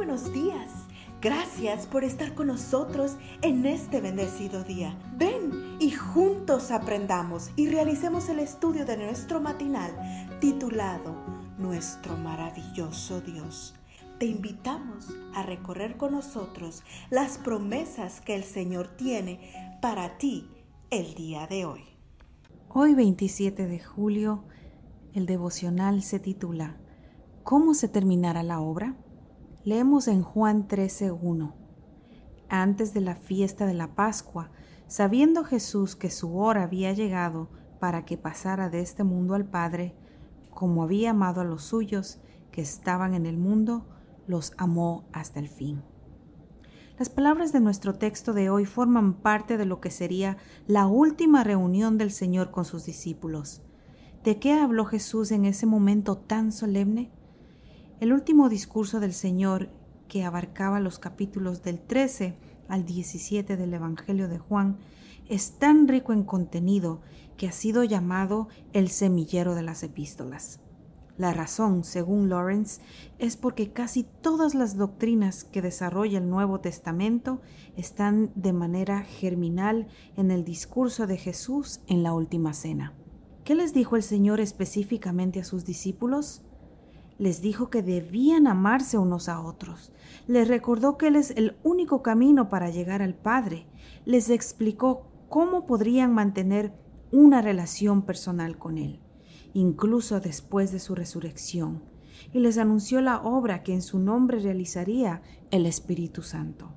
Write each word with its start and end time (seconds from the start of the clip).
buenos 0.00 0.32
días. 0.32 0.70
Gracias 1.20 1.86
por 1.86 2.04
estar 2.04 2.34
con 2.34 2.46
nosotros 2.46 3.18
en 3.42 3.66
este 3.66 4.00
bendecido 4.00 4.64
día. 4.64 4.98
Ven 5.18 5.76
y 5.78 5.90
juntos 5.90 6.70
aprendamos 6.70 7.50
y 7.54 7.68
realicemos 7.68 8.30
el 8.30 8.38
estudio 8.38 8.86
de 8.86 8.96
nuestro 8.96 9.42
matinal 9.42 9.90
titulado 10.40 11.14
Nuestro 11.58 12.16
maravilloso 12.16 13.20
Dios. 13.20 13.74
Te 14.18 14.24
invitamos 14.24 15.14
a 15.34 15.42
recorrer 15.42 15.98
con 15.98 16.12
nosotros 16.12 16.82
las 17.10 17.36
promesas 17.36 18.22
que 18.22 18.34
el 18.34 18.44
Señor 18.44 18.88
tiene 18.96 19.76
para 19.82 20.16
ti 20.16 20.48
el 20.88 21.12
día 21.12 21.46
de 21.46 21.66
hoy. 21.66 21.84
Hoy 22.70 22.94
27 22.94 23.66
de 23.66 23.80
julio, 23.80 24.44
el 25.12 25.26
devocional 25.26 26.02
se 26.02 26.18
titula 26.18 26.78
¿Cómo 27.42 27.74
se 27.74 27.88
terminará 27.88 28.42
la 28.42 28.60
obra? 28.60 28.96
Leemos 29.62 30.08
en 30.08 30.22
Juan 30.22 30.68
13:1. 30.68 31.52
Antes 32.48 32.94
de 32.94 33.02
la 33.02 33.14
fiesta 33.14 33.66
de 33.66 33.74
la 33.74 33.94
Pascua, 33.94 34.50
sabiendo 34.86 35.44
Jesús 35.44 35.96
que 35.96 36.08
su 36.08 36.38
hora 36.38 36.62
había 36.62 36.94
llegado 36.94 37.50
para 37.78 38.06
que 38.06 38.16
pasara 38.16 38.70
de 38.70 38.80
este 38.80 39.04
mundo 39.04 39.34
al 39.34 39.44
Padre, 39.44 39.94
como 40.48 40.82
había 40.82 41.10
amado 41.10 41.42
a 41.42 41.44
los 41.44 41.62
suyos 41.62 42.22
que 42.50 42.62
estaban 42.62 43.12
en 43.12 43.26
el 43.26 43.36
mundo, 43.36 43.86
los 44.26 44.54
amó 44.56 45.04
hasta 45.12 45.40
el 45.40 45.48
fin. 45.48 45.82
Las 46.98 47.10
palabras 47.10 47.52
de 47.52 47.60
nuestro 47.60 47.96
texto 47.96 48.32
de 48.32 48.48
hoy 48.48 48.64
forman 48.64 49.12
parte 49.12 49.58
de 49.58 49.66
lo 49.66 49.78
que 49.82 49.90
sería 49.90 50.38
la 50.68 50.86
última 50.86 51.44
reunión 51.44 51.98
del 51.98 52.12
Señor 52.12 52.50
con 52.50 52.64
sus 52.64 52.86
discípulos. 52.86 53.60
¿De 54.24 54.38
qué 54.38 54.54
habló 54.54 54.86
Jesús 54.86 55.30
en 55.32 55.44
ese 55.44 55.66
momento 55.66 56.16
tan 56.16 56.50
solemne? 56.50 57.12
El 58.00 58.14
último 58.14 58.48
discurso 58.48 58.98
del 58.98 59.12
Señor, 59.12 59.68
que 60.08 60.24
abarcaba 60.24 60.80
los 60.80 60.98
capítulos 60.98 61.62
del 61.62 61.78
13 61.78 62.34
al 62.66 62.86
17 62.86 63.58
del 63.58 63.74
Evangelio 63.74 64.26
de 64.26 64.38
Juan, 64.38 64.78
es 65.28 65.58
tan 65.58 65.86
rico 65.86 66.14
en 66.14 66.24
contenido 66.24 67.02
que 67.36 67.46
ha 67.46 67.52
sido 67.52 67.84
llamado 67.84 68.48
el 68.72 68.88
semillero 68.88 69.54
de 69.54 69.62
las 69.64 69.82
epístolas. 69.82 70.60
La 71.18 71.34
razón, 71.34 71.84
según 71.84 72.30
Lawrence, 72.30 72.80
es 73.18 73.36
porque 73.36 73.70
casi 73.70 74.04
todas 74.22 74.54
las 74.54 74.78
doctrinas 74.78 75.44
que 75.44 75.60
desarrolla 75.60 76.16
el 76.16 76.30
Nuevo 76.30 76.58
Testamento 76.60 77.42
están 77.76 78.32
de 78.34 78.54
manera 78.54 79.02
germinal 79.02 79.88
en 80.16 80.30
el 80.30 80.46
discurso 80.46 81.06
de 81.06 81.18
Jesús 81.18 81.80
en 81.86 82.02
la 82.02 82.14
Última 82.14 82.54
Cena. 82.54 82.94
¿Qué 83.44 83.54
les 83.54 83.74
dijo 83.74 83.96
el 83.96 84.02
Señor 84.02 84.40
específicamente 84.40 85.40
a 85.40 85.44
sus 85.44 85.66
discípulos? 85.66 86.42
Les 87.20 87.42
dijo 87.42 87.68
que 87.68 87.82
debían 87.82 88.46
amarse 88.46 88.96
unos 88.96 89.28
a 89.28 89.42
otros. 89.42 89.92
Les 90.26 90.48
recordó 90.48 90.96
que 90.96 91.08
Él 91.08 91.16
es 91.16 91.32
el 91.32 91.54
único 91.62 92.02
camino 92.02 92.48
para 92.48 92.70
llegar 92.70 93.02
al 93.02 93.14
Padre. 93.14 93.66
Les 94.06 94.30
explicó 94.30 95.02
cómo 95.28 95.66
podrían 95.66 96.14
mantener 96.14 96.72
una 97.12 97.42
relación 97.42 98.06
personal 98.06 98.56
con 98.56 98.78
Él, 98.78 99.00
incluso 99.52 100.18
después 100.18 100.72
de 100.72 100.78
su 100.78 100.94
resurrección. 100.94 101.82
Y 102.32 102.38
les 102.38 102.56
anunció 102.56 103.02
la 103.02 103.20
obra 103.20 103.62
que 103.62 103.74
en 103.74 103.82
su 103.82 103.98
nombre 103.98 104.38
realizaría 104.38 105.20
el 105.50 105.66
Espíritu 105.66 106.22
Santo. 106.22 106.70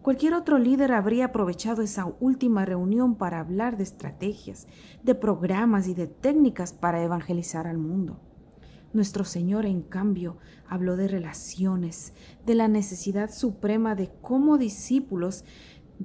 Cualquier 0.00 0.34
otro 0.34 0.58
líder 0.58 0.92
habría 0.92 1.24
aprovechado 1.24 1.82
esa 1.82 2.06
última 2.20 2.64
reunión 2.64 3.16
para 3.16 3.40
hablar 3.40 3.76
de 3.76 3.82
estrategias, 3.82 4.68
de 5.02 5.16
programas 5.16 5.88
y 5.88 5.94
de 5.94 6.06
técnicas 6.06 6.72
para 6.72 7.02
evangelizar 7.02 7.66
al 7.66 7.78
mundo. 7.78 8.29
Nuestro 8.92 9.24
Señor, 9.24 9.66
en 9.66 9.82
cambio, 9.82 10.38
habló 10.68 10.96
de 10.96 11.06
relaciones, 11.06 12.12
de 12.44 12.54
la 12.54 12.66
necesidad 12.66 13.30
suprema 13.30 13.94
de 13.94 14.10
cómo 14.20 14.58
discípulos 14.58 15.44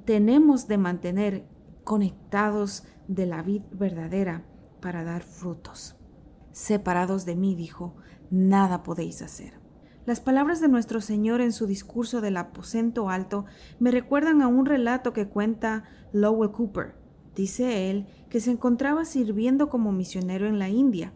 tenemos 0.04 0.68
de 0.68 0.78
mantener 0.78 1.48
conectados 1.82 2.84
de 3.08 3.26
la 3.26 3.42
vid 3.42 3.62
verdadera 3.72 4.46
para 4.80 5.02
dar 5.02 5.22
frutos. 5.22 5.96
Separados 6.52 7.24
de 7.24 7.34
mí, 7.34 7.56
dijo, 7.56 7.96
nada 8.30 8.84
podéis 8.84 9.20
hacer. 9.20 9.60
Las 10.04 10.20
palabras 10.20 10.60
de 10.60 10.68
nuestro 10.68 11.00
Señor 11.00 11.40
en 11.40 11.52
su 11.52 11.66
discurso 11.66 12.20
del 12.20 12.36
aposento 12.36 13.10
alto 13.10 13.46
me 13.80 13.90
recuerdan 13.90 14.42
a 14.42 14.46
un 14.46 14.64
relato 14.64 15.12
que 15.12 15.26
cuenta 15.26 15.82
Lowell 16.12 16.52
Cooper. 16.52 16.94
Dice 17.34 17.90
él 17.90 18.06
que 18.30 18.38
se 18.38 18.52
encontraba 18.52 19.04
sirviendo 19.04 19.68
como 19.68 19.90
misionero 19.90 20.46
en 20.46 20.60
la 20.60 20.68
India 20.68 21.12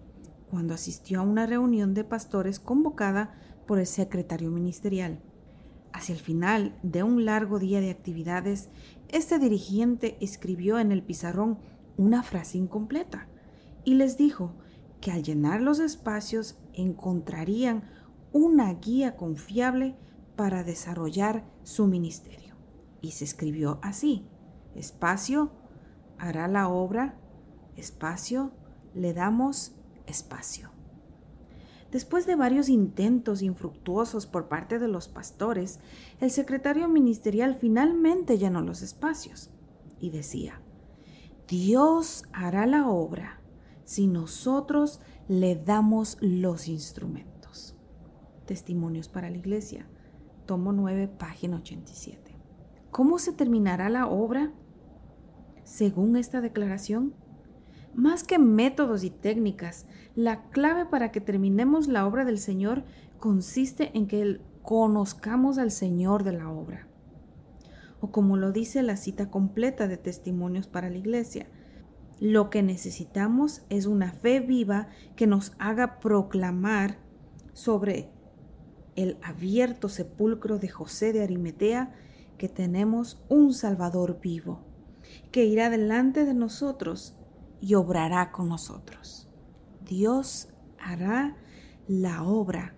cuando 0.50 0.74
asistió 0.74 1.20
a 1.20 1.22
una 1.22 1.46
reunión 1.46 1.94
de 1.94 2.04
pastores 2.04 2.58
convocada 2.58 3.34
por 3.66 3.78
el 3.78 3.86
secretario 3.86 4.50
ministerial. 4.50 5.20
Hacia 5.92 6.14
el 6.14 6.20
final 6.20 6.78
de 6.82 7.02
un 7.02 7.24
largo 7.24 7.58
día 7.58 7.80
de 7.80 7.90
actividades, 7.90 8.68
este 9.08 9.38
dirigente 9.38 10.16
escribió 10.20 10.78
en 10.78 10.92
el 10.92 11.02
pizarrón 11.02 11.58
una 11.96 12.22
frase 12.22 12.58
incompleta 12.58 13.28
y 13.84 13.94
les 13.94 14.16
dijo 14.16 14.54
que 15.00 15.10
al 15.10 15.22
llenar 15.22 15.62
los 15.62 15.78
espacios 15.78 16.58
encontrarían 16.74 17.84
una 18.32 18.72
guía 18.74 19.16
confiable 19.16 19.96
para 20.36 20.62
desarrollar 20.62 21.44
su 21.62 21.86
ministerio. 21.86 22.54
Y 23.00 23.12
se 23.12 23.24
escribió 23.24 23.78
así, 23.82 24.26
espacio, 24.74 25.52
hará 26.18 26.48
la 26.48 26.68
obra, 26.68 27.18
espacio, 27.76 28.52
le 28.94 29.14
damos 29.14 29.74
espacio. 30.10 30.70
Después 31.90 32.24
de 32.26 32.36
varios 32.36 32.68
intentos 32.68 33.42
infructuosos 33.42 34.26
por 34.26 34.48
parte 34.48 34.78
de 34.78 34.86
los 34.86 35.08
pastores, 35.08 35.80
el 36.20 36.30
secretario 36.30 36.88
ministerial 36.88 37.54
finalmente 37.54 38.38
llenó 38.38 38.60
los 38.60 38.82
espacios 38.82 39.50
y 39.98 40.10
decía, 40.10 40.60
Dios 41.48 42.24
hará 42.32 42.66
la 42.66 42.88
obra 42.88 43.40
si 43.84 44.06
nosotros 44.06 45.00
le 45.26 45.56
damos 45.56 46.16
los 46.20 46.68
instrumentos. 46.68 47.74
Testimonios 48.46 49.08
para 49.08 49.30
la 49.30 49.38
Iglesia, 49.38 49.88
tomo 50.46 50.72
9, 50.72 51.08
página 51.08 51.56
87. 51.56 52.36
¿Cómo 52.92 53.18
se 53.18 53.32
terminará 53.32 53.88
la 53.88 54.06
obra? 54.06 54.52
Según 55.64 56.16
esta 56.16 56.40
declaración, 56.40 57.14
más 57.94 58.24
que 58.24 58.38
métodos 58.38 59.04
y 59.04 59.10
técnicas, 59.10 59.86
la 60.14 60.48
clave 60.50 60.86
para 60.86 61.10
que 61.12 61.20
terminemos 61.20 61.88
la 61.88 62.06
obra 62.06 62.24
del 62.24 62.38
Señor 62.38 62.84
consiste 63.18 63.90
en 63.96 64.06
que 64.06 64.40
conozcamos 64.62 65.58
al 65.58 65.70
Señor 65.70 66.24
de 66.24 66.32
la 66.32 66.50
obra. 66.50 66.86
O 68.00 68.10
como 68.10 68.36
lo 68.36 68.52
dice 68.52 68.82
la 68.82 68.96
cita 68.96 69.30
completa 69.30 69.88
de 69.88 69.96
Testimonios 69.96 70.66
para 70.66 70.88
la 70.88 70.96
Iglesia, 70.96 71.46
lo 72.18 72.50
que 72.50 72.62
necesitamos 72.62 73.62
es 73.70 73.86
una 73.86 74.12
fe 74.12 74.40
viva 74.40 74.88
que 75.16 75.26
nos 75.26 75.52
haga 75.58 76.00
proclamar 76.00 76.98
sobre 77.52 78.10
el 78.96 79.16
abierto 79.22 79.88
sepulcro 79.88 80.58
de 80.58 80.68
José 80.68 81.12
de 81.12 81.22
Arimetea 81.22 81.94
que 82.36 82.48
tenemos 82.48 83.22
un 83.28 83.52
Salvador 83.52 84.18
vivo, 84.20 84.60
que 85.30 85.44
irá 85.44 85.68
delante 85.68 86.24
de 86.24 86.34
nosotros 86.34 87.19
y 87.60 87.74
obrará 87.74 88.32
con 88.32 88.48
nosotros. 88.48 89.28
Dios 89.84 90.48
hará 90.78 91.36
la 91.86 92.22
obra 92.22 92.74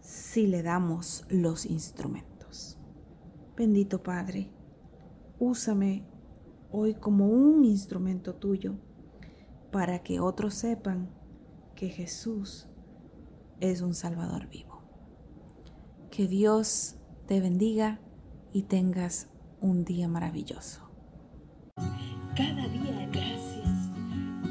si 0.00 0.46
le 0.46 0.62
damos 0.62 1.24
los 1.28 1.64
instrumentos. 1.66 2.78
Bendito 3.56 4.02
Padre, 4.02 4.50
úsame 5.38 6.04
hoy 6.70 6.94
como 6.94 7.28
un 7.28 7.64
instrumento 7.64 8.34
tuyo 8.34 8.74
para 9.70 10.02
que 10.02 10.20
otros 10.20 10.54
sepan 10.54 11.10
que 11.74 11.88
Jesús 11.88 12.68
es 13.60 13.80
un 13.80 13.94
Salvador 13.94 14.48
vivo. 14.48 14.82
Que 16.10 16.26
Dios 16.26 16.96
te 17.26 17.40
bendiga 17.40 18.00
y 18.52 18.64
tengas 18.64 19.30
un 19.60 19.84
día 19.84 20.08
maravilloso. 20.08 20.90
Cada 22.36 22.66
día 22.68 22.92
Gracias 23.12 23.41